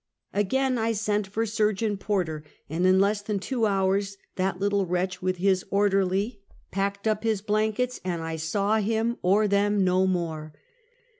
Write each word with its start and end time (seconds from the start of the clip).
Again 0.33 0.79
I 0.79 0.93
sent 0.93 1.27
for 1.27 1.45
Surgeon 1.45 1.95
Porter, 1.95 2.43
and 2.67 2.87
in 2.87 2.99
less, 2.99 3.21
than 3.21 3.37
two 3.37 3.67
hours 3.67 4.17
that 4.35 4.59
little 4.59 4.87
wretch, 4.87 5.21
with 5.21 5.37
his 5.37 5.63
orderly, 5.69 6.41
packed 6.71 7.03
Placed 7.03 7.05
in 7.05 7.11
Authoeitt. 7.11 7.11
315 7.11 7.11
up 7.11 7.23
his 7.23 8.01
blankets 8.01 8.01
and 8.03 8.23
I 8.23 8.35
saw 8.35 8.77
him 8.79 9.17
or 9.21 9.47
them 9.47 9.83
no 9.83 10.07
more. 10.07 10.53